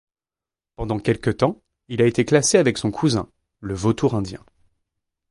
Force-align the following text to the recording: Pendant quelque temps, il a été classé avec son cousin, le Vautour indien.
Pendant 0.77 0.97
quelque 0.97 1.29
temps, 1.29 1.61
il 1.87 2.01
a 2.01 2.07
été 2.07 2.25
classé 2.25 2.57
avec 2.57 2.79
son 2.79 2.89
cousin, 2.89 3.29
le 3.59 3.75
Vautour 3.75 4.15
indien. 4.15 4.43